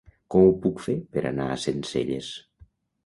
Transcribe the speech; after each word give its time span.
Com 0.35 0.45
ho 0.45 0.53
puc 0.63 0.79
fer 0.85 0.95
per 1.17 1.23
anar 1.33 1.47
a 1.49 1.59
Sencelles? 1.67 2.35